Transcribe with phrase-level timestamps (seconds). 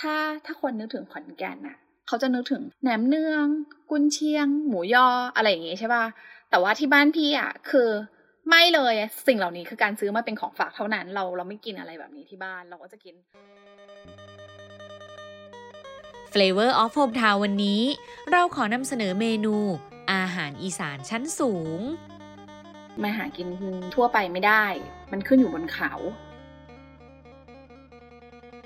[0.00, 1.76] ถ้าถ้าคนนึกถึงขอนแก่นน่ะ
[2.06, 3.46] เขาจะนึกถึงแหนมเนือง
[3.90, 6.04] กุนเชียง หมูยออะไรอย่างงี้ใช่ป่ะ
[6.50, 7.88] แต่ว่าที่บ้านพี่อะคือ
[8.48, 8.94] ไม่เลย
[9.26, 13.14] สิ่งเหล่านี้คือการซื้อมาเป็นของฝากเท่านั้น เราเราไม่กินอะไรแบบนี้ที่บ้านเราก็จะกิน
[16.32, 17.82] Flavor of Hometown วันนี้
[18.30, 19.56] เราขอนำเสนอเมนู
[20.12, 21.80] อาหารอีสานชั้นสูง
[23.02, 23.48] มาหากิน
[23.94, 24.64] ทั่วไปไม่ได้
[25.12, 25.92] มันขึ้นอยู่บนเขา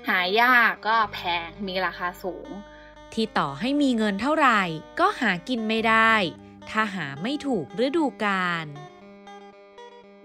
[0.07, 2.49] หายากก็แพงมีราคาสูง
[3.13, 4.61] ที่ต่อให้มีเงินเท่าไหร่
[4.99, 6.13] ก็หากินไม่ได้
[6.69, 8.65] ถ้าหาไม่ถูกฤดูกาล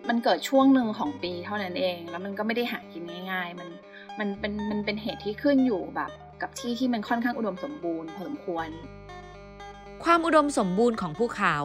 [0.09, 3.68] มันเกิดช่วงหนึ่งของปีเท่านั้นเอง แล้วมันก็ไม่ได้หากินง่าย ๆ มัน
[4.18, 6.10] มันเป็นมันเป็นเหตุที่ขึ้นอยู่แบบ
[6.42, 8.68] กับที่ที่มันค่อนข้างอุดมสมบูรณ์พอสมควร
[10.04, 11.56] ความอุดมสมบูรณ์ของภูเขา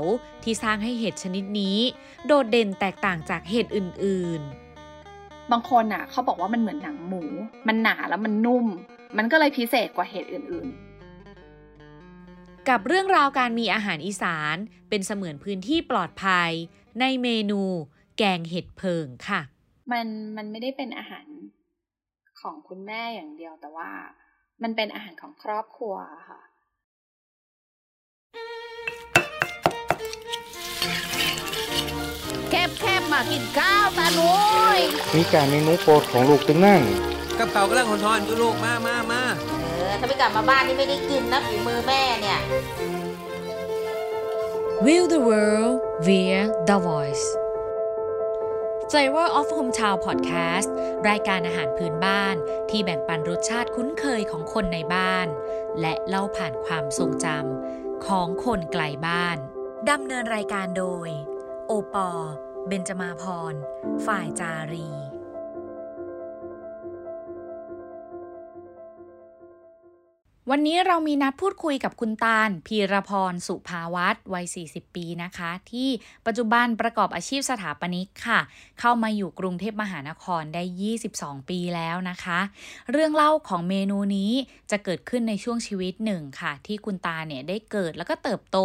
[0.44, 1.77] ที่สร้างให้เห็ดชนิดนี้
[2.25, 4.64] โดดเด่นแตกต่างจากเห็ดอื่นๆ
[5.52, 7.23] บางคนอะเขาบอกว่ามันเหมือนหนังหมู
[7.67, 8.66] มันหนาแล้วมันนุ่ม
[9.17, 14.56] มันก็เลยพิเศษกว่าเห็ดอื่นๆ กับเรื่องราวการมีอาหารอีสาน
[14.89, 16.52] เป็นเสมือนพื้นที่ปลอดภัย
[17.00, 17.61] ในเมนู
[18.17, 19.42] แกงเห็ดเพิงค่ะ
[19.92, 21.25] มันมันไม่ได้เป็นอาหาร
[22.41, 23.89] ของคุณแม่อย่างเดียวแต่ว่า
[24.64, 25.95] มันเป็นอาหารของครอบครัว
[26.30, 26.41] ค่ะ
[32.51, 34.33] แคบแคบมากินข้าวตาหนุ
[34.77, 34.79] ย
[35.15, 36.81] มีการเมนูโปรดของลูกตึงนั่ง
[37.38, 39.21] กับเก่ากำลังหอนทอนอยู่ลูกมามามา
[39.61, 42.39] เออถ้าไม่กลับมาบ้านนี่ไม่ได้กินนะฝีมือแม่เนี่ย
[44.85, 45.75] Will the world
[46.07, 47.25] via the voice
[48.91, 50.69] Flavor of Hometown Podcast
[51.09, 52.35] รายการอาหารพื้นบ้าน
[52.69, 55.27] ที่แบ่งปันรสชาติคุ้นเคยของคนในบ้าน
[55.81, 59.38] และเล่าผ่านความทรงจำของคนไกลบ้าน
[59.89, 61.09] ดำเนินรายการโดย
[61.67, 62.09] โอปอ
[62.67, 63.53] เบนจมาพร
[64.05, 64.89] ฝ่ายจารี
[70.51, 75.89] วันนี้เรามีนัดพูดคุยกับคุณตาลพีรพรสุภาวัตรวัย 40 ปีนะคะ ที่
[76.25, 78.39] ปัจจุบันประกอบอาชีพสถาปนิกค่ะ
[78.79, 80.63] เข้ามาอยู่กรุงเทพมหานครได้
[81.05, 82.39] 22 ปีแล้วนะคะ
[82.91, 84.31] เรื่องเล่าของเมนูนี้
[84.72, 88.57] จะเกิดขึ้นในช่วงชีวิตหนึ่งค่ะ ที่คุณตาเนี่ยได้เกิดแล้วก็เติบโต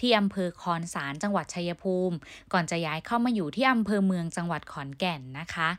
[0.00, 2.16] ที่อำเภอคอนสารจังหวัดชัยภูมิ
[2.52, 5.70] ก่อนจะย้ายเข้ามาอยู่ที่อำเภอเมืองจังหวัดขอนแก่นนะคะ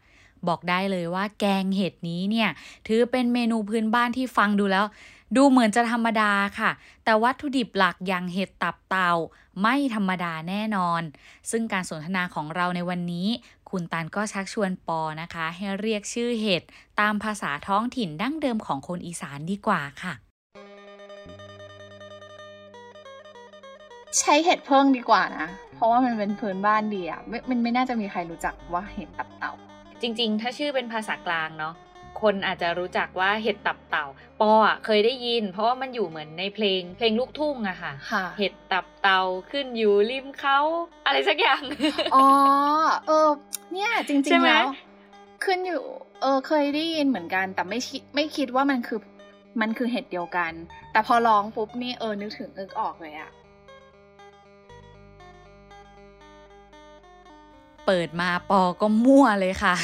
[0.47, 2.49] บอกได้เลยว่าแกงเห็ดนี้เนี่ย
[2.87, 4.85] ถือเป็นเมนูพื้นบ้านที่ฟังดูแล้ว
[5.35, 6.71] ดูเหมือนจะธรรมดาค่ะ
[7.03, 9.11] แต่วัตถุดิบหลักอย่างเห็ดตับเต่า
[9.61, 11.01] ไม่ธรรมดาแน่นอน
[11.51, 13.27] ซึ่งการสนทนาของเราในวันนี้
[13.69, 16.63] คุณตันก็ชักชวนปอนะคะ ให้เรียกชื่อเห็ด
[16.99, 20.13] ตามภาษาท้องถิ่นดั้งเดิมของคนอีสานดีกว่าค่ะ
[24.19, 29.53] ใช้เห็ดเพิ่งดีกว่านะ เพราะว่ามันเป็นพื้นบ้านดีอะไม่มันไม่น่าจะมีใครรู้จักว่าเห็ดตับเต่า
[30.01, 31.73] จริง ๆ ถ้าชื่อเป็นภาษากลางเนาะ
[32.21, 34.05] คนอาจจะรู้จักว่าเห็ดตับเต่า
[34.41, 37.93] ปออะเคยได้ยิน เพราะว่ามันอยู่เหมือนในเพลงเพลงลูกทุ่งอะค่ะ
[38.37, 39.21] เห็ดตับเต่า
[39.51, 40.59] ขึ้นอยู่ริมเขา
[41.05, 41.63] อะไรสักอย่าง
[42.15, 42.25] อ๋อ
[43.07, 43.29] เออ
[43.73, 44.65] เนี่ยจริงๆแล้ว
[45.43, 45.83] ขึ้นอยู่
[46.21, 48.99] เออเคยได้ยินเหมือนกัน แต่ไม่คิดไม่คิดว่ามันคือ
[49.61, 50.53] มันคือเห็ดเดียวกัน
[50.91, 53.31] แต่พอร้องปุ๊บนี่เออนึกถึงนึกออกเลยอะ
[57.91, 59.75] เปิดมาปอก็มั่วเลยค่ะ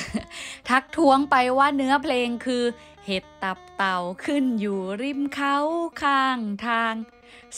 [0.70, 2.64] ทักท้วงไปว่าเนื้อเพลงคือ
[3.06, 5.58] เห็ดตับเต่าขึ้นอยู่ริมเขา
[6.02, 6.94] ข้างทาง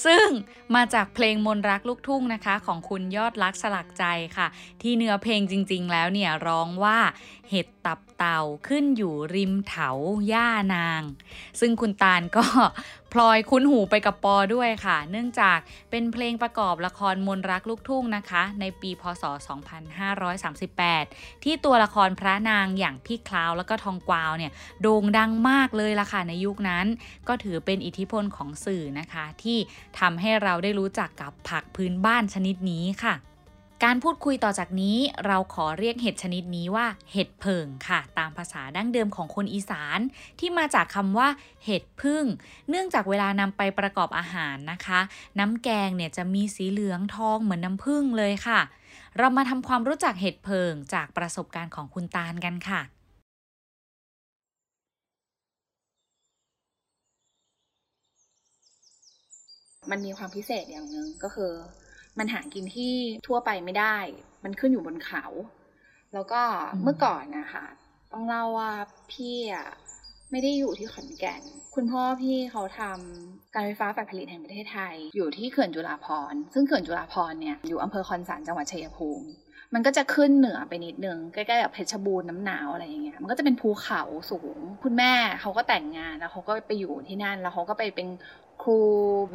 [0.06, 0.28] ซึ่ง
[0.75, 4.06] มาจากเพลงมนรักลูกทุ่งนะคะ ของคุณยอดรักสลักใจ
[4.38, 4.47] ค่ะ
[4.81, 6.97] ที่เนื้อเพลงจริงๆ แล้วเนี่ยร้องว่า
[7.50, 9.90] เห็ดตับเต่าขึ้นอยู่ริมเถา
[10.31, 11.02] ย่านาง
[11.59, 12.46] ซึ่งคุณตาลก็
[13.13, 15.57] พลอยคุ้นหูไปกับปอด้วยค่ะ เนื่องจาก
[15.91, 19.23] เป็นเพลงประกอบละครมนรักลูกทุ่งนะคะ ในปีพศ
[20.53, 24.51] 2538 ที่ตัวละครพระนางอย่างพี่คลาวแล้วก็ทองกวาวเนี่ย
[24.81, 26.85] โด่งดังมากเลยละค่ะในยุคนั้น
[27.28, 29.57] ก็ถือเป็นอิทธิพลของสื่อนะคะ ที่
[30.00, 33.16] ทำให้เราได้รู้จักกับผักพื้นบ้านชนิดนี้ค่ะ
[33.86, 40.00] การพูดคุยต่อจากนี้เราขอเรียกเห็ดชนิดนี้ว่า เห็ดเผิงค่ะ ตามภาษาดั้งเดิมของคนอีสาน
[40.40, 41.28] ที่มาจากคำว่า
[41.66, 42.24] เห็ดพึ่ง
[42.70, 45.00] เนื่องจากเวลานำไปประกอบอาหารนะคะ
[45.40, 48.59] น้ำแกงเนี่ยจะมีสีเหลืองทองเหมือนน้ำผึ้งเลยค่ะ
[49.18, 52.82] เรามาทำความรู้จักเห็ดเผิงจากประสบการณ์ของคุณตาลกันค่ะ
[59.90, 61.53] มันมีความพิเศษอย่างหนึ่งก็คือ
[62.19, 62.96] มันหากินที่
[63.28, 63.97] ทั่วไปไม่ได้
[64.43, 65.25] มันขึ้นอยู่บนเขา
[66.14, 66.41] แล้วก็
[66.84, 67.66] เมื่อก่อนนะคะ
[68.14, 68.72] ต้องเล่าว่า
[69.11, 69.69] พี่อะ
[70.31, 71.41] ไม่ได้อยู่ที่ขอนแก่น
[71.75, 79.28] คุณพ่อพี่เขาทำการไฟฟ้าฝ่ายผลิตแห่งประเทศไทย อยู่ที่เขื่อนจุฬาภรณ์ซึ่งเขื่อนจุฬาภรณ์เนี่ยอยู่อำเภอคอนสารจังหวัดชัยภูมิ
[79.73, 88.08] มันก็จะขึ้นเหนือไปนิดนึงใกล้ๆกับเพชรบูรณ์น้ำหนาวอะไรอย่างเงี้ยมันก็จะเป็นภูเขาสูง คุณแม่เขาก็แต่งงานแล้วเขาก็ไปอยู่ที่นั่น แล้วเขาก็ไปเป็น
[88.64, 88.78] ครู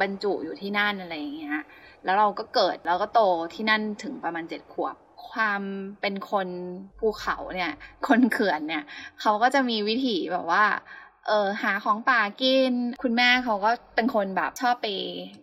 [0.01, 1.57] บรรจุอยู่ที่นั่นอะไรอย่างเงี้ย
[2.03, 3.21] แล้วเราก็เกิดแล้วก็โต
[3.53, 4.95] ที่นั่นถึงประมาณเจ็ดขวบ
[5.31, 5.61] ความ
[6.01, 6.47] เป็นคน
[6.99, 7.71] ภูเขาเนี่ย
[8.07, 8.83] คนเขื่อนเนี่ย
[9.21, 10.63] เขาก็จะมีวิถีแบบว่า
[11.27, 12.73] เออหาของป่ากิน
[13.03, 14.87] คุณแม่เขาก็เป็นคนแบบชอบไป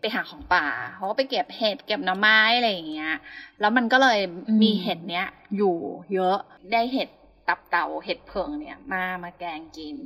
[0.01, 3.13] ไปหาของป่าเขาก็ไปเก็บเห็ดเก็บหน่อไม้อะไรอย่างเงี้ย
[3.61, 4.19] แล้วมันก็เลย
[4.63, 5.77] มีเห็ดเนี้ยอยู่
[6.15, 6.39] เยอะ
[6.73, 7.09] ได้เห็ด
[7.49, 9.97] ตับเต่าเห็ดเพิงเนี่ยมามาแกงกิน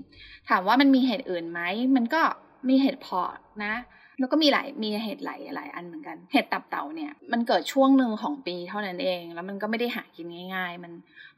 [0.48, 1.60] ถามว่ามันมีเห็ดอื่นไหม
[1.96, 2.22] มันก็
[2.68, 3.32] มีเห็ดพาะ
[3.64, 3.74] นะ
[4.18, 10.92] แล้วก็มีหลายมีเห็ดหลายหลายอันเหมือนกัน เห็ดตับเต่าเนี่ยมันเกิดช่วงหนึ่งของปีเท่านั้นเอง แล้วมันก็ไม่ได้หากินง่าย ๆ มัน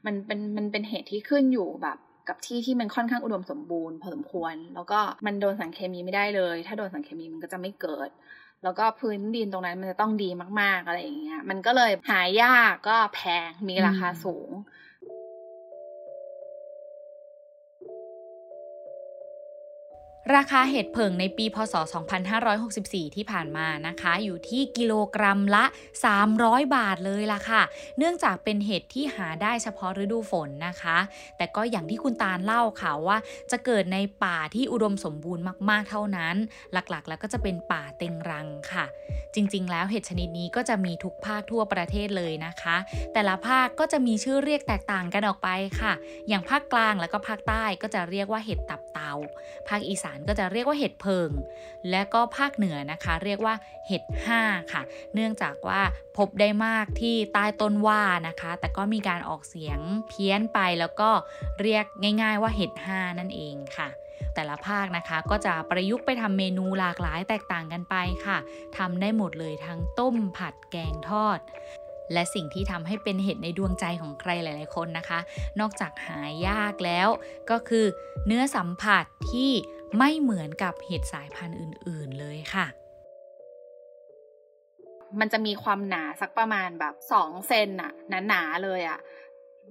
[0.05, 8.09] มันเป็นมันเป็นเห็ดที่ขึ้นอยู่แบบ กับที่ที่มันค่อนข้างอุดมสมบูรณ์พอสมควร แล้วก็มันโดนสารเคมีไม่ได้เลย ถ้าโดนสารเคมีมันก็จะไม่เกิด
[8.63, 10.29] แล้วก็พื้นดินตรงนั้นมันจะต้องดี
[10.61, 14.49] มากๆอะไรอย่างเงี้ยมันก็เลยหายากก็แพงมีราคาสูง
[20.35, 21.75] ราคาเห็ดเผิงในปีพศ
[22.45, 25.65] 2564 ที่ผ่านมานะคะ อยู่ที่กิโลกรัมละ
[26.19, 27.61] 300 บาทเลยล่ะค่ะ
[27.97, 30.97] เนื่องจากเป็นเห็ดที่หาได้เฉพาะฤดูฝนนะคะ
[31.37, 33.17] แต่ก็อย่างที่คุณตาลเล่าค่ะว่า
[33.51, 36.35] จะเกิดในป่าที่อุดมสมบูรณ์มากๆเท่านั้น
[36.73, 38.85] หลักๆ แล้วก็จะเป็นป่าเต็งรังค่ะ
[39.35, 42.77] จริงๆ แล้วเห็ดชนิดนี้ก็จะมีทุกภาคทั่วประเทศเลยนะคะ
[43.13, 45.49] แต่ละภาคก็จะมีชื่อเรียกแตกต่างกันออกไป
[45.81, 45.93] ค่ะ
[46.27, 49.11] อย่างภาคกลางแล้วก็ภาคใต้ก็จะเรียกว่าเห็ดตับเตา
[49.67, 51.29] ภาคอีสานก็จะเรียกว่าเห็ดเพิง
[51.89, 53.55] และก็ภาคเหนือนะคะ เรียกว่า
[53.87, 54.41] เห็ดห้า
[54.73, 54.81] ค่ะ
[55.13, 55.81] เนื่องจากว่า
[56.17, 61.09] พบได้มากที่ใต้ต้นว่านะคะ แต่ก็มีการออกเสียงเพี้ยนไปแล้วก็
[61.61, 61.85] เรียก
[62.21, 63.89] ง่าย ๆ ว่าเห็ดห้านั่นเองค่ะ
[64.35, 68.37] แต่ละภาคนะคะก็จะประยุกต์ไปทำเมนูหลากหลายแตกต่างกันไปค่ะ
[68.77, 71.39] ทำได้หมดเลยทั้งต้มผัดแกงทอด
[72.13, 75.19] และสิ่งที่ทำให้เป็นเห็ดในดวงใจของใครหลาย ๆ คนนะคะ
[75.59, 77.07] นอกจากหายากแล้ว
[77.49, 77.85] ก็คือ
[78.25, 79.51] เนื้อสัมผัสที่
[79.97, 82.67] ไม่เหมือนกับเห็ดสายพันธุ์อื่น ๆ เลยค่ะ
[85.19, 87.91] มันจะมีความหนาสักประมาณแบบสองเซนอะ
[88.27, 88.99] หนาๆเลยอะ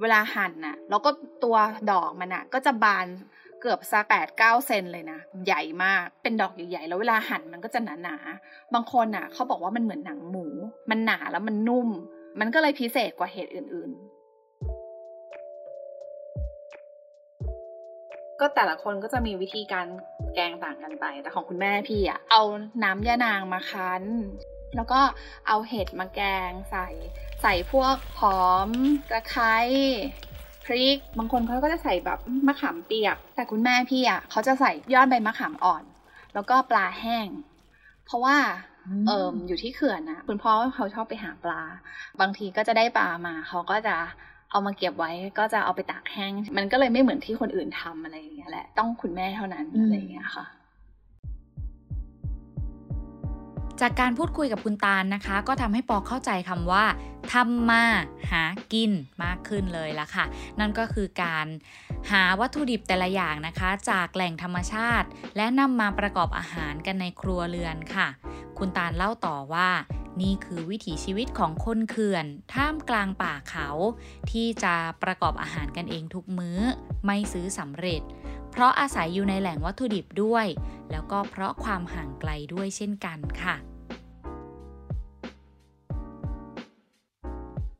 [0.01, 1.11] เวลาหั่นน่ะ แล้วก็
[1.45, 1.57] ตัว
[1.91, 3.07] ดอกมันอะก็จะบาน
[3.61, 10.47] เกือบสักแปดเก้าเซนเลยนะ ใหญ่มาก เป็นดอกใหญ่ๆ แล้วเวลาหั่นมันก็จะหนาๆบางคนอะเขาบอกว่ามันเหมือนหนังหมู
[10.91, 11.89] มันหนาแล้วมันนุ่ม
[12.41, 13.91] มันก็เลยพิเศษกว่าเห็ดอื่น
[18.41, 19.87] ก็แต่ละคนก็จะมีวิธีการ
[20.35, 22.43] แกงต่างกันไป แต่ของคุณแม่พี่อะเอา
[22.85, 24.03] น้ำยานางมาคั้น
[24.77, 25.00] แล้วก็
[25.49, 26.88] เอาเห็ดมาแกงใส่
[27.43, 28.69] ใส่พวกหอม
[29.11, 29.56] ตะไคร้
[30.65, 35.85] พริก บางคนเขาก็จะใส่แบบมะขามเปียก แต่คุณแม่พี่อะเขาจะใส่ยอดใบมะขามอ่อน
[36.35, 37.29] แล้วก็ปลาแห้ง
[38.06, 38.37] เพราะว่า
[39.06, 41.62] เอิมอยู่ที่เขื่อนนะคุณพ่อเขาชอบไปหาปลา
[42.21, 43.97] บางทีก็จะได้ปลามา เขาก็จะ
[44.50, 50.46] เอามาเก็บไว้ก็จะเอาไปตากแห้ง มันก็เลยไม่เหมือนที่คนอื่นทำอะไรอย่างเงี้ยแหละ ต้องคุณแม่เท่านั้นอะไรอย่างเงี้ยค่ะ
[53.81, 56.84] จากการพูดคุยกับคุณตาลนะคะ ก็ทำให้ปอเข้าใจคำว่า
[57.32, 57.84] ทำมา
[58.31, 58.93] หากิน
[59.25, 60.25] มากขึ้นเลยละค่ะ
[60.58, 61.46] นั่นก็คือการ
[62.10, 68.08] หาวัตถุดิบแต่ละอย่างนะคะ จากแหล่งธรรมชาติ และนำมาประกอบอาหารกันในครัวเรือนค่ะ
[68.58, 69.69] คุณตาลเล่าต่อว่า
[70.21, 73.69] นี่คือวิถีชีวิตของคนเขื่อน ท่ามกลางป่าเขา
[74.31, 76.59] ที่จะประกอบอาหารกันเองทุกมื้อ
[77.07, 78.03] ไม่ซื้อสำเร็จ
[78.51, 80.47] เพราะอาศัยอยู่ในแหล่งวัตถุดิบด้วย
[80.91, 83.56] แล้วก็เพราะความห่างไกลด้วยเช่นกันค่ะ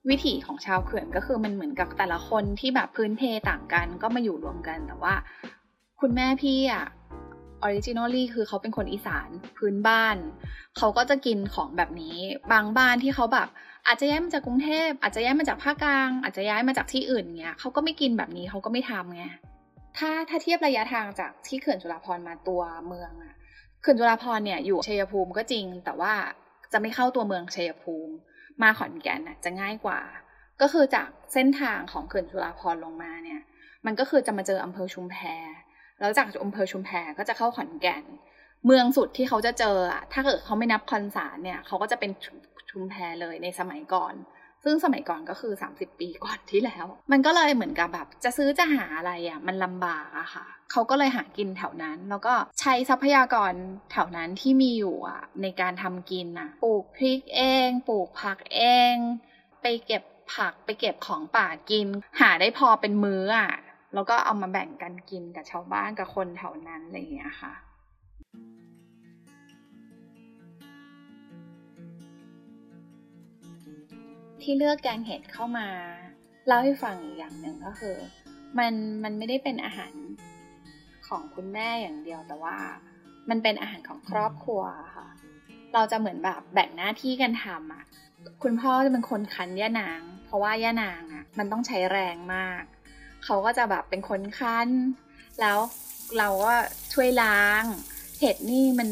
[0.09, 5.15] วิถีของชาวเขื่อนก็คือมันเหมือนกับแต่ละคนที่แบบพื้นเพต่างกันก็มาอยู่รวมกันแต่ว่า
[6.01, 6.85] คุณแม่พี่อะ
[7.67, 10.17] originally คือเขาเป็นคนอีสานพื้นบ้าน
[10.77, 12.17] เขาก็จะกินของแบบนี้
[12.53, 13.49] บางบ้านที่เขาแบบ
[13.87, 19.25] อาจจะย้ายมาจากกรุงเทพอาจจะย้ายมาจากภาคกลาง อาจจะย้ายมาจากที่อื่นเงี้ยเขาก็ไม่กินแบบนี้เขาก็ไม่ทำไง
[19.99, 23.35] ถ้าถ้าเทียบระยะทางจากที่เขื่อนจุฬาภรมาตัวเมืองอะ
[23.83, 26.13] เขื่อนจุฬาภรเนี่ยอยู่ชัยภูมิก็จริง แต่ว่า
[26.73, 28.13] จะไม่เข้าตัวเมืองชัยภูมิ
[28.63, 30.01] มาขอนแก่นน่ะจะง่ายกว่า
[30.61, 33.41] ก็คือจากเส้นทางของเขื่อนจุฬาภรลงมาเนี่ย
[33.87, 35.17] มันก็คือจะมาเจออำเภอชุมแพ
[36.01, 38.05] แล้วจากอำเภอชุมแพก็จะเข้าขอนแก่น
[38.67, 42.11] เมืองสุดที่เขาจะเจออะถ้าเกิดเขาไม่นับคอนสารเนี่ยเขาก็จะเป็น
[42.71, 44.15] ชุมแพเลยในสมัยก่อน
[44.65, 53.53] ซึ่งสมัยก่อนก็คือ 30 ปีก่อนที่แล้ว มันก็เลยเหมือนกับแบบจะซื้อจะหาอะไรอะมันลำบากอะค่ะ เขาก็เลยหากินแถวนั้น แล้วก็ใช้ทรัพยากร
[53.93, 58.61] แถวนั้นที่มีอยู่อะในการทำกินอะปลูกพริกเอง ปลูกผักเอ
[58.93, 58.95] ง
[59.63, 60.03] ไปเก็บ
[60.35, 61.87] ผักไปเก็บของป่ากิน
[62.21, 63.51] หาได้พอเป็นมื้ออะ
[63.95, 67.53] แล้วก็เอามาแบ่งกันกินกับชาวบ้านกับคนแถวนั้นอะไรอย่างเงี้ยค่ะ
[74.43, 75.69] ที่เลือกแกงเห็ดเข้ามา
[76.47, 77.97] เล่าให้ฟังอีกอย่างหนึ่งก็คือ
[78.59, 78.73] มัน
[79.05, 79.93] มันไม่ได้เป็นอาหาร
[81.09, 82.57] ของคุณแม่อย่างเดียวแต่ว่า
[83.31, 84.63] มันเป็นอาหารของครอบครัว
[84.97, 85.09] ค่ะ
[85.75, 87.85] เราจะเหมือนแบบแบ่งหน้าที่กันทำอะ
[88.43, 92.63] คุณพ่อจะเป็นคนคั้นย่านาง เพราะว่าย่านางอะ มันต้องใช้แรงมาก
[93.27, 94.69] เขาก็จะแบบเป็นคนคั้น
[95.41, 95.59] แล้ว
[96.19, 96.55] เราก็
[96.95, 97.63] ช่วยล้าง
[98.21, 98.91] เห็ดนี่มัน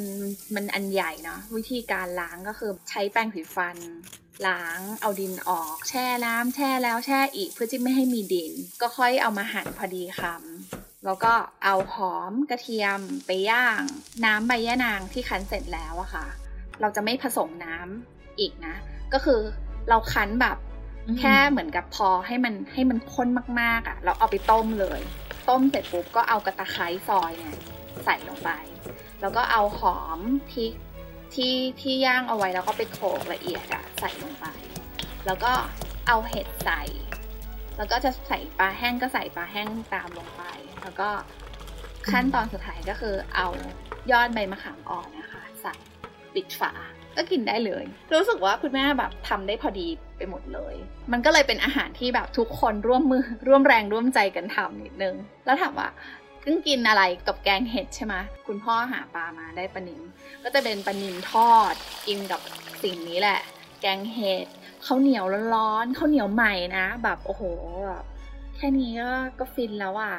[0.54, 3.76] มันอันใหญ่เนาะวิธีการล้างก็คือใช้แปรงสีฟัน
[4.46, 11.32] ล้างเอาดินออก แช่น้ำแช่แล้วแช่อีกเพื่อที่ไม่ให้มีดิน ก็ค่อยเอามาหั่นพอดีคำแล้วก็
[11.64, 13.82] เอาหอมกระเทียมไปย่าง
[14.24, 16.26] น้ำใบยะนางที่คั้นเสร็จแล้วอะค่ะ
[16.80, 18.74] เราจะไม่ผสมน้ำอีกนะ
[19.12, 19.40] ก็คือ
[19.88, 20.56] เราคั้นแบบ
[21.18, 23.28] แค่เหมือนกับพอให้มันให้มันข้น
[23.60, 25.00] มากๆอะ่ะเราเอาไปต้มเลย
[25.48, 27.56] ต้มเสร็จปุ๊บก็เอากระตะไคร้ซอยเนี่ย
[28.04, 28.50] ใส่ลงไป
[29.20, 30.20] แล้วก็เอาหอม
[30.50, 30.74] พริก
[31.34, 34.46] ที่ที่ย่างเอาไว้แล้วก็ไปโขลกละเอียดอะใส่ลงไป
[35.26, 35.52] แล้วก็
[36.08, 36.82] เอาเห็ดใส่
[37.76, 40.42] แล้วก็จะใส่ปลาแห้งก็ใส่ปลาแห้งตามลงไป
[40.82, 41.08] แล้วก็
[42.10, 43.48] ขั้นตอนสุดท้ายก็คือเอา
[44.12, 45.74] ยอดใบมะขามอ่อนนะคะ ใส่
[46.34, 46.72] ปิดฝา
[47.16, 50.74] ก็กินได้เลย รู้สึกว่าคุณแม่แบบทำได้พอดีไปหมดเลย
[51.12, 55.88] มันก็เลยเป็นอาหารที่แบบทุกคนร่วมมือร่วมแรงร่วมใจกันทำนิดนึง แล้วถามว่า
[56.40, 58.14] เพิ่งกินอะไรกับแกงเห็ดใช่ไหม
[58.46, 60.02] คุณพ่อหาปลามาได้ปลานิม
[60.42, 61.74] ก็จะเป็นปลานิมทอด
[62.06, 62.40] กินกับ
[62.82, 63.40] สิ่งนี้แหละ
[63.80, 64.46] แกงเห็ด
[64.86, 67.42] ข้าวเหนียวร้อนๆข้าวเหนียวใหม่นะ แบบโอ้โห
[67.86, 68.04] แบบ
[68.56, 70.14] แค่นี้ก็ก็ฟินแล้วอะ่ะ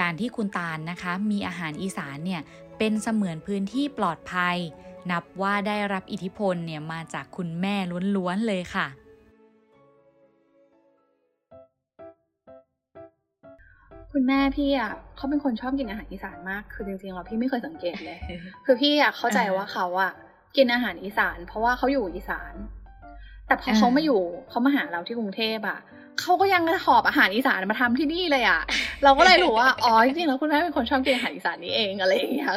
[0.00, 2.42] การที่คุณตาลนะคะ มีอาหารอีสานเนี่ย
[2.78, 4.56] เป็นเสมือนพื้นที่ปลอดภัย
[5.10, 7.76] นับว่าได้รับอิทธิพลเนี่ยมาจากคุณแม่
[8.16, 8.86] ล้วนๆเลยค่ะ
[14.12, 18.18] คุณแม่พี่อะเขาเป็นคนชอบกินอาหารอีสานมาก คือจริงๆเราพี่ไม่เคยสังเกตเลย
[18.64, 20.12] คือพี่อะเข้าใจว่าเขาอะ
[20.56, 22.54] กินอาหารอีสาน เพราะว่าเขาอยู่อีสาน
[23.50, 25.78] แต่พอเขามาอยู่เขามาหาเราที่กรุงเทพอะ
[26.20, 28.62] เขาก็ยังหอบอาหารอีสานมาทำที่นี่เลยอะ
[29.04, 32.54] เราก็เลยรู้ว่าอ๋อจริงๆแล้วคุณแม่เป็นคนชอบกินอาหารอีสานนี่เองอะไรอย่างเงี้ย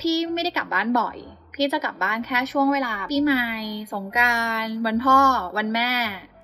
[0.00, 1.16] พี่ไม่ได้กลับบ้านบ่อย
[1.54, 3.48] พี่จะกลับบ้านแค่ช่วงเวลาปีใหม่
[3.92, 5.18] สงกรารวันพ่อ
[5.56, 5.90] วันแม่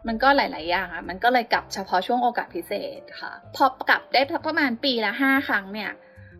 [0.08, 5.90] มันก็หลาย ๆ อย่างอะมันก็เลยกลับเฉพาะช่วงโอกาสพิเศษค่ะ พอกลับได้ประมาณปีละห้าครั้งเนี่ย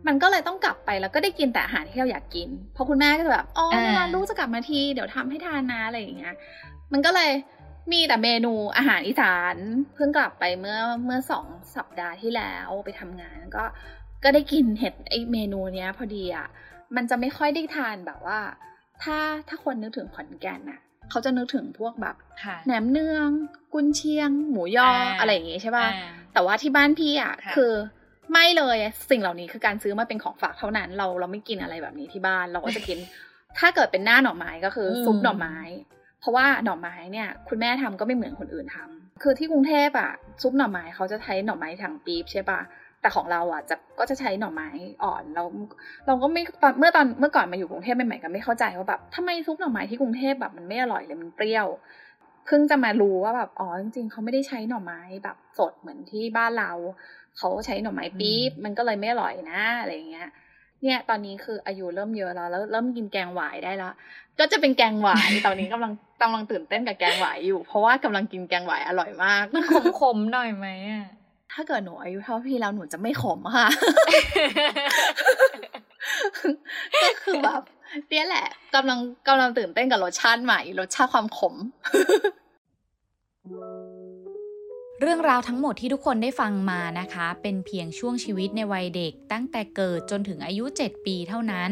[0.07, 6.35] มันก็เลยต้องกลับไปแล้วก็ได้กินแต่อาหารที่เราอยากกิน เพราะคุณแม่ก็จะแบบ อ๋ออ่าเวลาลูกจะกลับมาที เดี๋ยวทำให้ทานนะอะไรอย่างเงี้ย
[6.93, 7.31] มันก็เลย
[7.93, 9.57] มีแต่เมนูอาหารอีสาน
[9.95, 13.65] เพิ่งกลับไปเมื่อเมื่อสองสัปดาห์ที่แล้วไปทำงานก็
[14.25, 16.47] ก็ได้กินเห็ดไอเมนูเนี้ยพอดีอะ
[16.97, 18.39] มันจะไม่ค่อยได้ทานแบบว่า
[19.03, 23.29] ถ้าถ้าคนนึกถึงขอนแก่นน่ะเขาจะนึกถึงพวกแบบค่ะแหนมเนือง
[23.73, 27.73] กุนเชียง หมูยออ่าอะไรอย่างงี้ใช่ป่ะอ่าแต่ว่าที่บ้านพี่อะค่ะคือ
[28.33, 28.77] ไม่เลย
[29.11, 32.99] สิ่งเหล่านี้คือการซื้อมาเป็นของฝากเท่านั้น เราเราไม่กินอะไรแบบนี้ที่บ้าน เราก็จะกิน
[33.59, 35.57] ถ้าเกิดเป็นหน้าหน่อไม้ก็คืออมซุปหน่อไม้
[36.25, 40.11] เพราะว่าหน่อไม้เนี่ยคุณแม่ทำก็ไม่เหมือนคนอื่นทำคือที่กรุงเทพอะ
[40.43, 42.61] ซุปหน่อไม้เขาจะใช้หน่อไม้ถังปี๊บใช่ป่ะ
[43.01, 44.69] แต่ของเราอะจะก็จะใช้หน่อไม้
[45.05, 45.45] อ่อนเรา
[46.07, 51.67] เราก็ไม่ตอนเมื่อตอนเมื่อก่อนมาอยู่กรุงเทพใหม่ๆก็ไม่เข้าใจว่าแบบทำไมซุปหน่อไม้ที่กรุงเทพแบบมันไม่อร่อยเลยมันเปรี้ยว
[52.47, 56.73] เพิ่งจะมารู้ว่าแบบอ๋อจริงๆเขาไม่ได้ใช้หน่อไม้แบบสดเหมือนที่บ้านเรา
[57.39, 60.29] เขาใช้หน่อไม้ปี๊บมันก็เลยไม่อร่อยนะอะไรอย่างเงี้ย
[60.85, 63.93] เนี่ยตอนนี้คืออายุเริ่มเยอะแล้วแล้วเริ่มกินแกงหวายได้แล้ว
[64.39, 69.65] ก็จะเป็นแกงหวายตอนนี้กำลังกำลังตื่นเต้นกับแกงหวายอยู่ เพราะว่ากำลังกินแกงหวายอร่อยมากมัน
[70.01, 71.07] ขมๆหน่อยไหมอะ
[71.53, 73.67] ถ้าเกิดหนูอายุเท่าพี่แล้วหนูจะไม่ขมค่ะ
[77.03, 77.63] ก็คือแบบ
[78.09, 78.99] เนี่ยแหละกำลัง
[79.29, 81.55] กำลังตื่นเต้นกับรสชาติใหม่รสชาติความขม
[85.07, 91.71] เรื่องราวทั้งหมดที่ทุกคนได้ฟังมานะคะ เป็นเพียงช่วงชีวิตในวัยเด็ก ตั้งแต่เกิดจนถึงอายุ 7 ปีเท่านั้น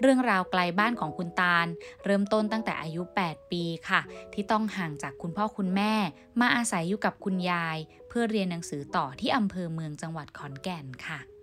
[0.00, 1.66] เรื่องราวไกลบ้านของคุณตาล
[2.04, 4.00] เริ่มต้นตั้งแต่อายุ 8 ปีค่ะ
[4.32, 5.92] ที่ต้องห่างจากคุณพ่อคุณแม่
[6.40, 11.37] มาอาศัยอยู่กับคุณยาย เพื่อเรียนหนังสือต่อที่อำเภอเมืองจังหวัดขอนแก่นค่ะ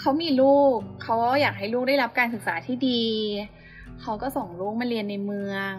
[0.00, 3.02] เขามีลูก เขาอยากให้ลูกได้รับการศึกษาที่ดี
[4.02, 5.74] เขาก็ส่งลูกมาเรียนในเมือง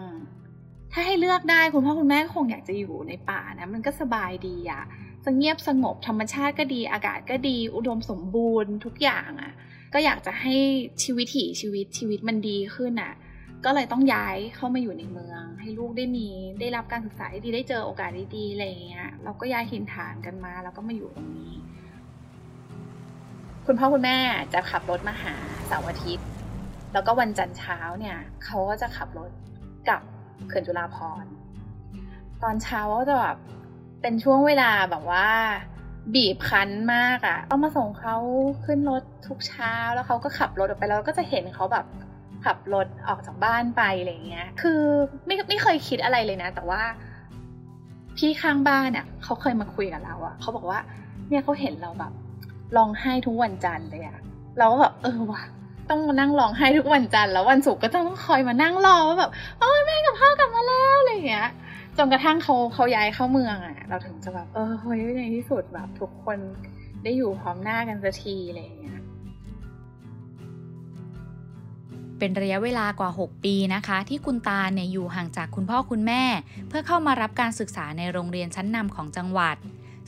[0.92, 4.84] ถ้าให้เลือกได้คุณพ่อคุณแม่ก็คงอยากจะอยู่ในป่านะ มันก็สบายดีอะ
[5.24, 9.52] จะเงียบสงบธรรมชาติก็ดี อากาศก็ดี อุดมสมบูรณ์ทุกอย่างอะ
[9.94, 10.54] ก็อยากจะให้
[11.02, 13.12] ชีวิตถีชีวิตชีวิตมันดีขึ้นอะ
[13.64, 16.28] ก็เลยต้องย้ายเข้ามาอยู่ในเมือง ให้ลูกได้มี
[16.60, 21.52] ได้รับการศึกษาที่ดีได้เจอโอกาสดีๆอะไรอย่างเงี้ยเราก็ย้ายถิ่นฐานกันมา แล้วก็มาอยู่ตรงนี้
[23.66, 24.18] คุณพ่อคุณแม่
[24.54, 25.34] จะขับรถมาหา
[25.66, 26.26] เสาร์อาทิตย์
[26.92, 29.30] แล้วก็วันจันทร์เช้าเนี่ยเขาก็จะขับรถ
[29.88, 30.02] กลับ
[30.48, 31.24] เขื่อนจุฬาภร
[32.42, 33.36] ตอนเช้าก็จะแบบ
[34.02, 35.28] เป็นช่วงเวลาแบบว่า
[36.14, 38.16] บีบคั้นมากอะ่ะต้องมาส่งเขา
[38.64, 41.86] ขึ้นรถทุกเช้าแล้วเขาก็ขับรถออกไปแล้วก็จะเห็นเขาแบบ
[42.44, 44.80] ขับรถออกจากบ้านไปอะไรเงี้ย คือ
[45.26, 46.82] ไม่ไม่เคยคิดอะไรเลยนะ แต่ว่า
[48.16, 50.78] พี่ข้างบ้านอะ่ะเขาเคยมาคุยกับเราอะ่ะเขาบอกว่า
[51.28, 52.12] เนี่ยเขาเห็นเราแบบ
[52.76, 54.18] ร้องไห้ทุกวันจันทร์เลยอะ
[54.58, 55.42] เราก็แบบเออว่ะ
[55.90, 61.48] ต้องมานั่งร้องไห้ทุกวันจันทร์แล้ววันศุกร์ก็ต้องคอยมานั่งรอว่าแบบโอ้ยแม่กับพ่อกลับมาแล้วอะไรอย่างเงี้ย
[61.96, 66.38] จนกระทั่งเขาเขาย้ายเข้าเมืองอะ่ะ เราถึงจะแบบเออเฮ้ยในที่สุดแบบทุกคน
[67.02, 68.98] ได้อยู่พร้อมหน้ากันสักทีอะไรอย่างเงี้ย
[72.18, 76.22] เป็นระยะเวลากว่า 6 ปีนะคะ ที่คุณตาเนี่ยอยู่ห่างจากคุณพ่อคุณแม่
[76.68, 79.56] เพื่อเข้ามารับการศึกษาในโรงเรียนชั้นนำของจังหวัด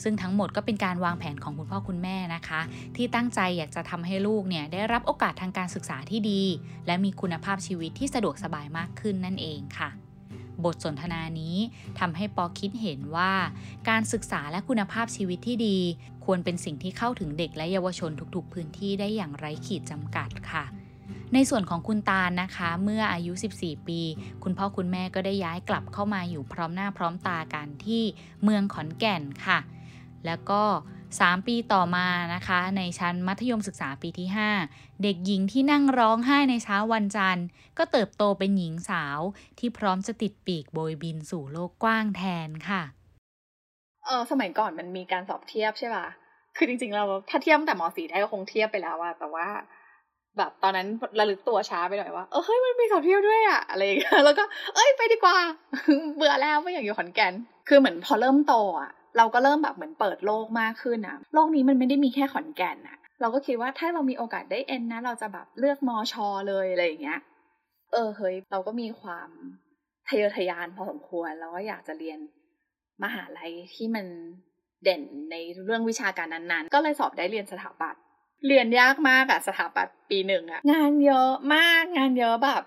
[0.03, 2.61] ซึ่งทั้งหมดก็เป็นการวางแผนของคุณพ่อคุณแม่นะคะ
[2.97, 6.43] ที่ตั้งใจอยากจะทำให้ลูกเนี่ยได้รับโอกาสทางการศึกษาที่ดี
[6.87, 9.91] และมีคุณภาพชีวิตที่สะดวกสบายมากขึ้นนั่นเองค่ะ
[10.65, 11.57] บทสนทนานี้
[12.01, 13.33] ทำให้ปอคิดเห็นว่า
[13.89, 15.79] การศึกษาและคุณภาพชีวิตที่ดี
[16.25, 20.65] ควรเป็นสิ่งที่เข้าถึงเด็กและเยาวชนทุกๆ พื้นที่ได้อย่างไร้ขีดจำกัดค่ะ
[21.35, 24.01] ในส่วนของคุณตาลนะคะ เมื่ออายุ 14 ปี
[24.43, 28.03] คุณพ่อคุณแม่ก็ได้ย้ายกลับเข้ามาอยู่พร้อมหน้าพร้อมตากันที่
[28.43, 29.59] เมืองขอนแก่นค่ะ
[30.27, 30.63] แล้วก็
[31.09, 34.29] 3 ปีต่อมานะคะ ในชั้นมัธยมศึกษาปีที่
[34.67, 37.47] 5 เด็กหญิงที่นั่งร้องไห้ในเช้าวันจันทร์
[37.79, 39.19] ก็เติบโตเป็นหญิงสาว
[39.59, 42.83] ที่พร้อมจะติดปีกโบยบินสู่โลกกว้างแทนค่ะ
[44.05, 46.07] เออสมัยก่อนมันมีการสอบเทียบใช่ป่ะ
[46.57, 49.47] คือจริงๆเราถ้าเทียบตั้งแต่มสี่ได้ก็คงเทียบไปแล้วอะแต่ว่า
[50.39, 50.87] แบบตอนนั้น
[51.19, 55.37] ระลึกตัวช้าไปหน่อยว่า เออเฮ้ยมันมีสอบเทียบด้วยอะอะไรอย่างเงี้ยแล้วก็ เอ้ยไปดีกว่า
[56.17, 57.33] เบื่อแล้วไม่อยากอยู่ขอนแก่น
[57.69, 67.21] คือเหมือนพอเริ่มโตอะ เราก็เริ่มแบบเหมือนเปิดโลกมากขึ้นอะโลกนี้มันไม่ได้มีแค่ขอนแก่นอะเราก็คิดว่าถ้าเรามีโอกาสได้เอ็นนะ เราจะแบบเลือกมอชอเลยอะไรอย่างเงี้ย
[67.93, 69.29] เออเฮ้ยเราก็มีความ
[70.09, 72.19] ทะเยอทะยานพอสมควรแล้วก็อยากจะเรียน
[73.03, 74.07] มหาลัยที่มัน
[74.85, 78.01] เด่นในเรื่องวิชาการนั้นๆ ก็เลยสอบได้เรียนสถาปัตย์
[78.47, 82.63] เรียนยากมากอะสถาปัตย์ปีหนึ่งอะงานเยอะมากงานเยอะแบบ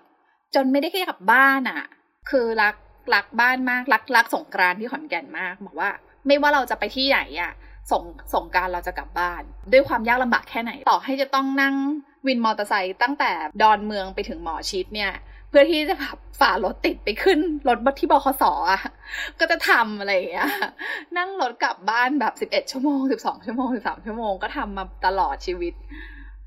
[0.54, 1.82] จนไม่ได้แค่กลับบ้านอะ
[2.30, 2.74] คือรัก
[3.14, 5.90] รักบ้านมากรักรักสงกรานที่ขอนแก่นมาก บอกว่า
[6.26, 7.52] ไม่ว่าเราจะไปที่ไหนอะ
[7.90, 8.02] ส่ง
[8.34, 11.74] ส่งการเราจะกลับบ้าน ด้วยความยากลำบากแค่ไหน ต่อให้จะต้องนั่ง
[12.26, 13.30] วินมอเตอร์ไซค์ตั้งแต่
[13.62, 15.12] ดอนเมืองไปถึงหมอชิดเนี่ย
[15.48, 18.80] เพื่อที่จะแบบฝ่ารถติดไปขึ้นรถบัสที่บคสอะ
[19.38, 20.50] ก็จะทำอะไรอย่างเงี้ย
[21.18, 25.74] นั่งรถกลับบ้านแบบสิบเอ็ดชั่วโมงสิบสองชั่วโมงสิบสามชั่วโมงก็ทำมาตลอดชีวิต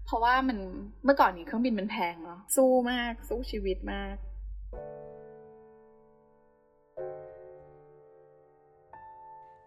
[0.05, 0.57] เพราะว่ามัน
[1.05, 4.15] เมื่อก่อนนี้เครื่องบินมันแพงเนาะสู้มากสู้ชีวิตมาก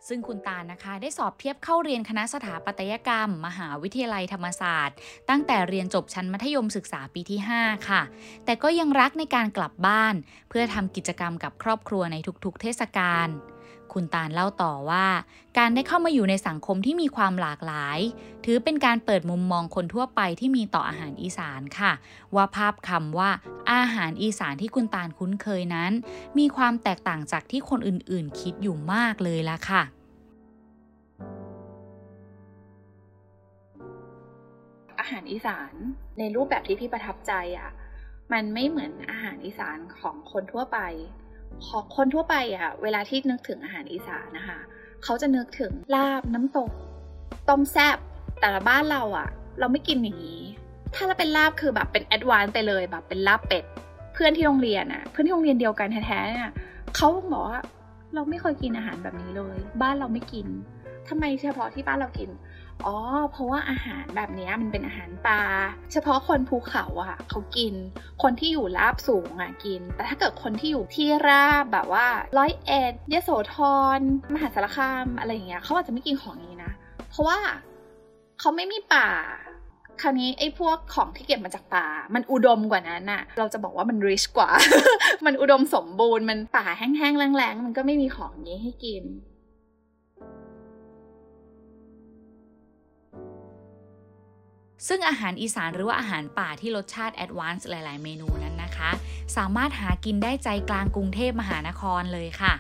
[0.09, 4.97] ซึ่งคุณตาลนะคะได้สอบเทียบเข้าเรียนคณะสถาปัตยกรรม มหาวิทยาลัยธรรมศาสตร์
[5.31, 8.03] ตั้งแต่เรียนจบชั้นมัธยมศึกษาปีที่ 5 ค่ะ
[8.45, 10.15] แต่ก็ยังรักในการกลับบ้าน
[10.49, 13.29] เพื่อทำกิจกรรมกับครอบครัวในทุกๆ เทศกาล
[13.95, 15.07] คุณตาลเล่าต่อว่า
[15.59, 17.99] การได้เข้ามาอยู่ในสังคมที่มีความหลากหลาย
[18.45, 21.93] ถือเป็นการเปิดมุมมองคนทั่วไปที่มีต่ออาหารอีสานค่ะ
[22.35, 23.31] ว่าภาพคำว่า
[23.73, 25.93] อาหารอีสานที่คุณตาลคุ้นเคยนั้น
[26.39, 29.83] มีความแตกต่างจากที่คนอื่นๆ คิดอยู่มากเลยละค่ะ
[35.01, 35.73] อาหารอีสาน
[36.19, 37.71] ในรูปแบบที่พี่ประทับใจอะ่ะ
[38.33, 40.79] มันไม่เหมือนอาหารอีสานของคนทั่วไป
[41.67, 44.59] ของคนทั่วไปอะ่ะเวลาที่นึกถึงอาหารอีสานนะคะ
[45.05, 46.71] เขาจะนึกถึงลาบน้ำตก
[47.49, 47.97] ต้มแซบ
[48.41, 50.43] แต่ละบ้านเราอะ่ะเราไม่กินอย่างนี้
[50.95, 53.65] ถ้าเราเป็นลาบคือแบบเป็นแอดวานซ์ไปเลยแบบเป็นลาบเป็ด
[54.13, 56.53] เพื่อนที่โรงเรียนอะ่ะเพื่อนที่โรงเรียนเดียวกันแท้ๆเนี่ย
[56.97, 57.61] เขาบอกว่า
[58.15, 60.47] เราไม่เคยกินอาหารแบบนี้เลย บ้านเราไม่กิน
[61.09, 62.31] ทำไมเฉพาะที่บ้านเรากิน
[62.87, 62.97] อ๋อ
[63.33, 65.43] เพราะว่าอาหารแบบนี้มันเป็นอาหารป่า
[65.93, 67.75] เฉพาะคนภูเขาอะเขากิน
[68.23, 72.07] คนที่อยู่ราบสูงอะกิน แต่ถ้าเกิดคนที่อยู่ที่ราบแบบว่า
[72.39, 73.57] ร้อยเอ็ดยโสธ
[73.99, 74.01] ร
[74.35, 76.73] มหาสารคามอะไรอย่างเงี้ยเขาอาจจะไม่กินของนี้นะ
[77.11, 77.39] เพราะว่า
[78.41, 79.09] เขาไม่มีป่า
[80.03, 84.51] คราวนี้ไอ้พวกของที่เก็บมาจากป่า มันอุดมกว่านั้นน่ะเราจะบอกว่ามันริชกว่า
[85.27, 89.05] มันอุดมสมบูรณ์ มันป่าแห้งๆแรงๆ มันก็ไม่มีของนี้ให้กิน
[94.87, 98.91] ซึ่งอาหารอีสานหรือว่าอาหารป่าที่รสชาติแอดวานซ์หลาย ๆ เมนูนั้นนะคะ
[99.37, 102.55] สามารถหากินได้ใจกลางกรุงเทพมหานครเลยค่ะ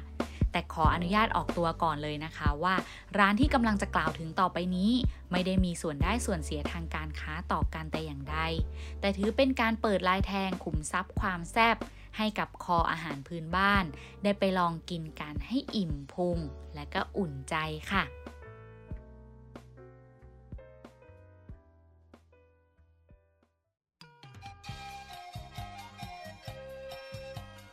[0.52, 2.74] แต่ขออนุญาตออกตัวก่อนเลยนะคะว่า
[3.18, 4.92] ร้านที่กำลังจะกล่าวถึงต่อไปนี้
[5.32, 8.38] ไม่ได้มีส่วนได้ส่วนเสียทางการค้าต่อกันแต่อย่างใด
[9.00, 11.76] แต่ถือเป็นการเปิดลายแทงขุมทรัพย์ความแซ่บ
[12.16, 13.84] ให้กับคออาหารพื้นบ้าน
[14.22, 16.38] ได้ไปลองกินกันให้อิ่มพุง
[16.74, 17.56] และก็อุ่นใจ
[17.92, 18.04] ค่ะ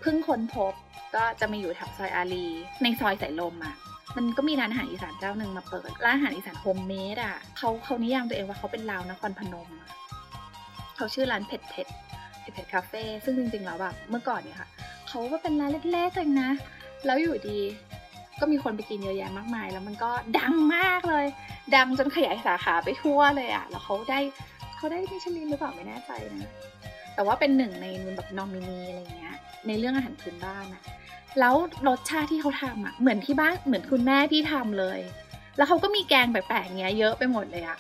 [0.01, 0.73] เพิ่งค้นพบ
[1.15, 2.45] ก็จะมาอยู่แถวซอยอารีย์
[2.81, 3.75] ในซอยสายลมอะ
[4.17, 9.69] มันก็มีร้านอาหารอีสานเจ้าหนึ่งมาเปิด ร้านอาหารอีสาน homemade อะเขาเขานิยามตัวเองว่าเขาเป็นลาวนครพนม
[10.95, 11.88] เขาชื่อร้านเผ็ดเผ็ด
[12.41, 14.69] เผ็ดเผ็ดคาเฟ่ซึ่งจริงๆแล้วแบบเมื่อก่อนเนี่ยค่ะ
[15.07, 16.51] เขาก็เป็นร้านเล็กๆเองนะ
[17.05, 17.59] แล้วอยู่ดี
[18.39, 21.25] ก็มีคนไปกินเยอะแยะมากมาย แล้วมันก็ดังมากเลย
[21.75, 24.19] ดังจนขยายสาขาไปทั่วเลยอะ แล้วเขาได้
[24.77, 26.51] เขาได้มิชลินหรือเปล่าไม่แน่ใจนะ
[27.19, 29.36] แต่ว่าเป็นหนึ่งในแบบนอมินีอะไรเงี้ย
[29.67, 30.82] ในเรื่องอาหารพื้นบ้านอะ
[31.39, 31.55] แล้ว
[31.88, 34.99] รสชาติที่เขาทำอะเหมือนที่บ้านเหมือนคุณแม่พี่ทำเลย
[35.58, 37.77] แล้วเขาก็มีแกงแปลกๆเงี้ยเยอะไปหมดเลยอะ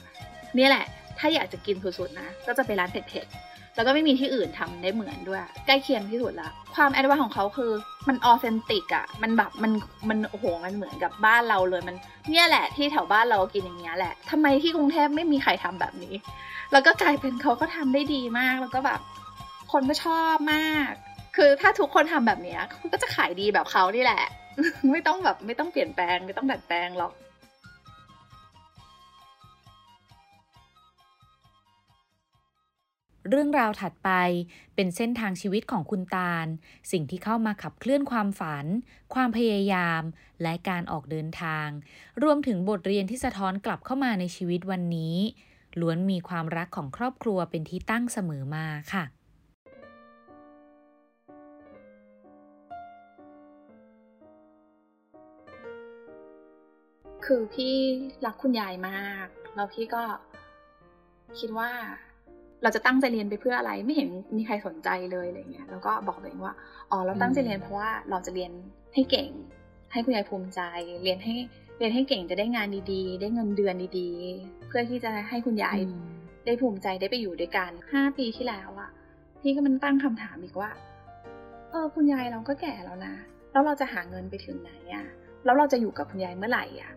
[0.55, 0.85] เนี่ยแหละ
[1.19, 7.71] ถ้าอยากจะกินสุดๆนะ ก็จะไปร้านเผ็ดๆ แล้วก็ไม่มีที่อื่นทำได้เหมือนด้วย ใกล้เคียงที่สุดละ ความ advance ของเขาคือ
[8.07, 9.71] มัน authentic อะมันแบบมัน
[10.09, 11.95] มันโอ้โหมันเหมือนกับบ้านเราเลยมัน
[12.29, 16.13] เนี่ยแหละที่แถวบ้านเรากินอย่างเงี้ยแหละทำไมที่กรุงเทพไม่มีใครทำแบบนี้
[16.71, 18.99] แล้วก็กลายเป็นเขาก็ทำได้ดีมากแล้วก็แบบ
[19.71, 20.91] คนก็ชอบมาก
[21.35, 24.23] คือถ้าทุกคนทำแบบเนี้ยก็จะขายดีแบบเขานี่แหละ
[24.91, 27.13] ไม่ต้องแบบไม่ต้องเปลี่ยนแปลงไม่ต้องดัดแปลงหรอก
[33.29, 34.11] เรื่องราวถัดไป
[34.75, 36.47] เป็นเส้นทางชีวิตของคุณตาล
[36.91, 38.65] สิ่งที่เข้ามาขับเคลื่อนความฝัน
[39.13, 40.01] ความพยายาม
[40.41, 41.67] และการออกเดินทาง
[42.23, 45.15] รวมถึงบทเรียนที่สะท้อนกลับเข้ามาในชีวิตวันนี้
[45.79, 49.03] ล้วนมีความรักของครอบครัวเป็นที่ตั้งเสมอมาค่ะ
[57.29, 57.73] คือพี่
[58.25, 60.03] รักคุณยายมากแล้วพี่ก็
[61.39, 61.69] คิดว่า
[62.63, 66.53] เราจะตั้งใจเรียนไปเพื่ออะไรไม่เห็นมีใครสนใจเลยอะไรเงี้ยแล้วก็บอกตัวเองว่า
[66.91, 68.51] อ๋อเราตั้งใจเรียนเพราะว่าเราจะเรียน
[68.93, 69.31] ให้เก่ง
[69.91, 70.61] ให้คุณยายภูมิใจ
[71.03, 71.33] เรียนให้
[71.77, 75.77] เรียนให้เก่งจะได้งานดีๆ ได้เงินเดือนดีๆ เพื่อที่จะให้คุณยาย
[76.45, 78.89] ได้ภูมิใจได้ไปอยู่ด้วยกันห้าปีที่แล้วอะ
[79.41, 80.69] พี่ก็มันตั้งคำถามอีกว่า
[81.71, 83.13] เออคุณยายเราก็แก่แล้วนะ
[83.51, 85.05] แล้วเราจะหาเงินไปถึงไหนอะ
[85.45, 86.91] แล้วเราจะอยู่กับคุณยายเมื่อไหร่อะ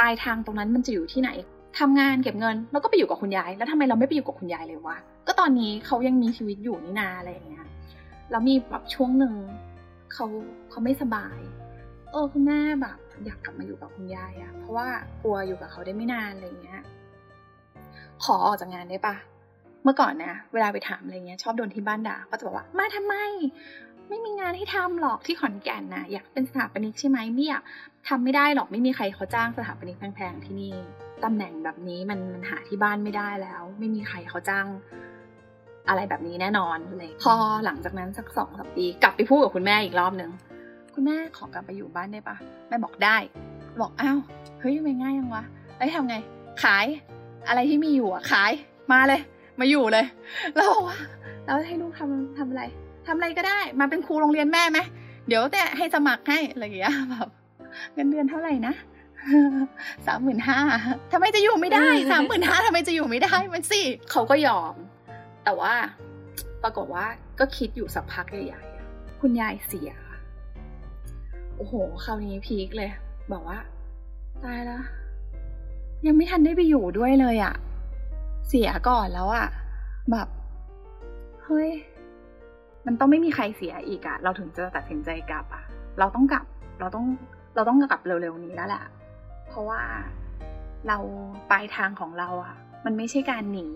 [0.00, 1.30] ปลายทางตรงนั้นมันจะอยู่ที่ไหน
[1.78, 7.66] ทำงานเก็บเงิน แล้วก็ไปอยู่กับคุณยาย แล้วทำไมเราไม่ไปอยู่กับคุณยายเลยวะ ก็ตอนนี้เขายังมีชีวิตอยู่นี่นาอะไรอย่างเงี้ย
[8.30, 9.34] แล้วมีแบบช่วงหนึ่ง
[10.12, 10.26] เขา
[10.70, 11.38] เขาไม่สบาย
[12.10, 14.86] เออคุณแม่แบบ อยากกลับมาอยู่กับคุณยายอะเพราะว่า
[15.22, 16.80] กลัวอยู่กับเขาได้ไม่นานอะไรเงี้ย
[18.24, 19.14] ขอออกจากงานได้ปะ
[19.84, 23.14] เมื่อก่อนนะ เวลาไปถามอะไรเงี้ย ชอบโดนที่บ้านด่าก็จะบอกว่า มาทำไม
[24.10, 27.62] ไม่มีงานให้ทำหรอกที่ขอนแก่นนะอยากเป็นสถาปนิกใช่ไหมไม่อยาก
[28.08, 30.74] ทำไม่ได้หรอกไม่มีใครเขาจ้างสถาปนิกแพงๆที่นี่
[31.24, 34.66] ตำแหน่งแบบนี้มันมันหาที่บ้านไม่ได้แล้ว ไม่มีใครเขาจ้าง
[35.88, 40.30] อะไรแบบนี้แน่นอนเลยพอหลังจากนั้นสักสองสามปีกลับไปพูดกับคุณแม่อีกรอบหนึ่ง
[40.94, 42.36] คุณแม่ขอกลับไปอยู่บ้านได้ปะ
[42.68, 43.16] แม่บอกได้
[43.80, 44.18] บอกอ้าว
[44.60, 45.44] เฮ้ยไม่ง่ายยังวะ
[45.76, 46.16] แล้วทำไง
[46.64, 46.86] ขาย
[47.48, 48.52] อะไรที่มีอยู่อะขาย
[48.92, 49.20] มาเลย
[49.60, 50.06] มาอยู่เลย
[50.54, 50.98] แล้วบอกว่า
[51.44, 52.62] แล้วให้ลูกทำทำอะไร
[53.06, 54.78] ทำอะไรก็ได้ มาเป็นครูโรงเรียนแม่ไหม
[55.28, 57.28] เดี๋ยวแต่ให้สมัครให้อะไรอย่างเงี้ยแบบ
[57.94, 58.74] เงินเดือนเท่าไหร่นะ
[60.06, 60.58] สามหมื่นห้า
[61.12, 64.74] ทำไมจะอยู่ไม่ได้สามหมื่นห้าทำไมจะอยู่ไม่ได้มันสิเขาก็ยอม
[65.44, 65.74] แต่ว่า
[66.62, 67.06] ปรากฏว่า
[67.38, 69.92] ก็คิดอยู่สักพักใหญ่ๆคุณยายเสีย
[71.56, 72.90] โอ้โหคราวนี้พีคเลย
[73.32, 73.58] บอกว่า
[74.44, 74.82] ตายแล้ว
[76.06, 77.54] ยังไม่ทันได้ไปอยู่ด้วยเลยอะ่ะ
[78.48, 79.46] เสียก่อนแล้วอะ่ะ
[80.10, 80.28] แบบ
[81.44, 81.70] เฮ้ย
[82.86, 85.64] มันต้องไม่มีใครเสียอีกอะ่ะเราถึงจะตัดสินใจกลับอะ่ะ
[85.98, 86.44] เราต้องกลับ
[86.80, 87.06] เราต้อง
[87.54, 88.84] เราต้องกลับเร็วๆนี้แล้วแหละ
[89.48, 89.80] เพราะว่า
[90.88, 90.98] เรา
[91.50, 93.68] ปลายทางของเราอะ่ะมันไม่ใช่การหนี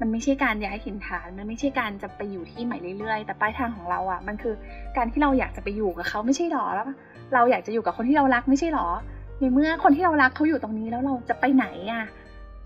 [0.00, 4.54] มันไม่ใช่การย้ายถิ่นฐาน มันไม่ใช่การจะไปอยู่ที่ใหม่เรื่อยๆ แต่ปลายทางของเราอะ่ะมันคือ
[4.96, 6.86] การที่เราอยากจะไปอยู่กับเขาไม่ใช่หรอ แล้ว
[7.34, 8.88] เราอยากจะอยู่กับคนที่เรารักไม่ใช่หรอ
[9.38, 12.04] ในเมื่อคนที่เรารักเขาอยู่ตรงนี้แล้วเราจะไปไหนอะ่ะ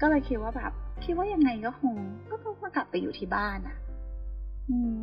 [0.01, 0.73] ก็เลยคิดว่าแบบ
[1.05, 1.95] คิดว่ายังไงก็คง
[2.31, 3.77] ก็ต้องกลับไปอยู่ที่บ้านอะ
[4.71, 4.97] อืม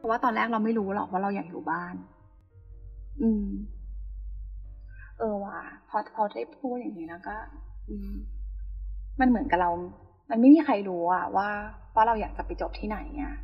[0.00, 1.94] เพราะว่าตอนแรกเราไม่รู้หรอกว่าเราอยากอยู่บ้าน
[3.20, 3.46] อืม
[5.18, 5.58] เออว่ะ
[5.88, 7.36] พอพอได้พูดอย่างนี้แล้วก็
[7.88, 8.10] อืม
[9.20, 9.70] มันเหมือนกับเรา
[10.30, 11.48] มันไม่มีใครรู้อะว่า
[11.94, 13.34] ว่าเราอยากจะไปจบที่ไหนอะ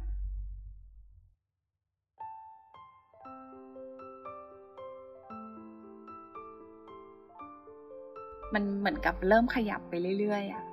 [8.54, 10.64] มันเหมือนกับเริ่มขยับไปเรื่อยๆอะ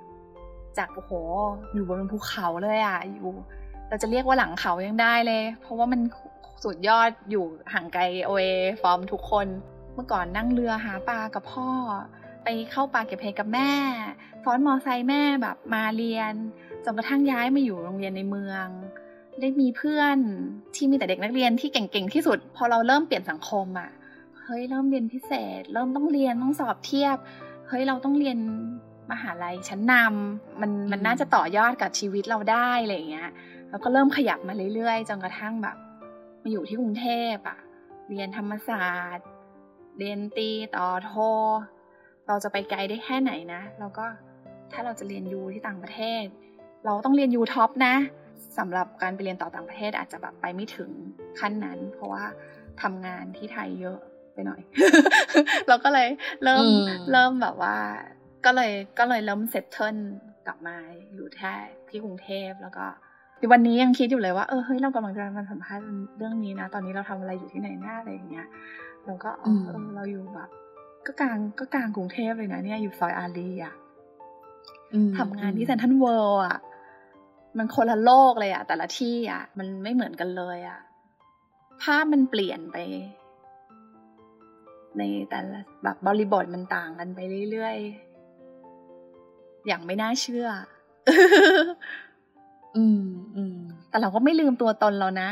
[0.78, 1.12] จากโอ้โห
[1.72, 3.28] อยู่บนภูเขาเลยอะอยู่
[3.88, 6.00] เราจะเรียกว่าหลังเขายังได้เลย เพราะว่ามัน
[6.64, 8.46] สุดยอดอยู่ห่างไกลโอเอ
[8.82, 9.46] ฟอร์มทุกคน
[9.94, 11.70] เมื่อก่อนนั่งเรือหาปลากับพ่อ
[12.44, 13.72] ไปเข้าป่าเก็บเห็ดกับแม่
[14.44, 16.32] ซ้อนมอไซค์แม่แบบมาเรียน
[16.84, 18.66] จนกระทั่งย้ายมาอยู่โรงเรียนในเมือง
[19.40, 20.16] ได้มีเพื่อน
[20.74, 23.90] ที่มีแต่เด็กนักเรียนที่เก่งๆที่สุด พอเราเริ่มเปลี่ยนสังคมอะ่ะ
[24.42, 27.16] เฮ้ยเริ่มเรียนพิเศษ เริ่มต้องเรียนต้องสอบเทียบ
[27.68, 28.38] เฮ้ยเราต้องเรียน
[29.10, 33.30] มหาลัยชั้นนำมันมันน่าจะต่อยอดกับชีวิตเราได้อะไรอย่างเงี้ย
[33.74, 35.76] แล้วก็เริ่มขยับมาเรื่อยๆ จนกระทั่งแบบ
[36.42, 37.58] มาอยู่ที่กรุงเทพอะ
[38.08, 39.26] เรียนธรรมศาสตร์
[39.98, 41.12] เรียนตีต่อโท
[42.26, 44.06] เราจะไปไกลได้แค่ไหนนะเราก็
[44.72, 46.24] ถ้าเราจะเรียนยูที่ต่างประเทศ
[46.84, 47.94] เราต้องเรียนยูท็อปนะ
[48.58, 50.90] สำหรับการไปเรียนต่อต่างประเทศอาจจะแบบไปไม่ถึง
[51.40, 52.24] ขั้นนั้น เพราะว่า
[52.82, 53.98] ทำงานที่ไทยเยอะ
[54.34, 54.60] ไปหน่อย
[55.68, 56.08] เราก็เลย
[56.44, 57.76] เริ่มอืมเริ่มแบบว่า
[58.44, 59.96] ก็เลยก็เลยเริ่ม settle
[60.46, 60.76] กลับมา
[61.12, 61.54] อยู่แค่
[61.88, 62.86] ที่กรุงเทพแล้วก็
[63.52, 65.84] วันนี้ยังคิดอยู่เลยว่าเออเฮ้ยเรากำลังจะมาสัมภาษณ์
[66.18, 68.46] เรื่องนี้นะ ตอนนี้เราทำอะไรอยู่ที่ไหนหน้าอะไรอย่างเงี้ย
[69.06, 70.48] เราก็อ๋อเออเราอยู่แบบ
[71.06, 73.74] ก็กลางก็กลางกรุงเทพเลยนะเนี่ยอยู่ซอยอารีย์อะ
[75.18, 76.58] ทำงานที่เซนทรัลเวิลด์อะ
[77.58, 80.78] มันคนละโลกเลยอะ แต่ละที่อะ มันไม่เหมือนกันเลยอะ
[81.82, 82.76] ภาพมันเปลี่ยนไป
[84.98, 90.48] ในแต่ละแบบบริบทมันต่างกันไปเรื่อยๆ อย่างไม่น่าเชื่อ
[92.76, 93.04] อืม
[93.36, 93.56] อืม
[93.90, 95.30] แต่เราก็ไม่ลืมตัวตนเรานะ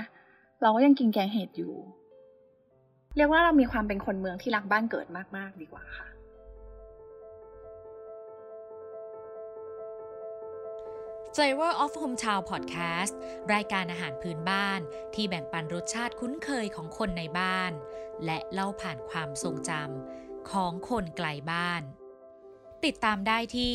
[0.62, 1.74] เราก็ยังกินแกงเห็ดอยู่
[3.16, 6.08] เรียกว่าเรามีความเป็นคนเมืองที่รักบ้านเกิดมาก ๆ ดีกว่าค่ะ
[11.36, 13.14] Flavor of Hometown Podcast
[13.54, 14.80] รายการอาหารพื้นบ้าน
[15.14, 17.72] ที่แบ่งปันรสชาติคุ้นเคยของคนในบ้าน
[18.24, 21.82] และเล่าผ่านความทรงจำของคนไกลบ้าน
[22.84, 23.74] ติดตามได้ที่